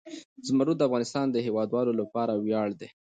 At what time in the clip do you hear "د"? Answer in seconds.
0.79-0.81, 1.31-1.37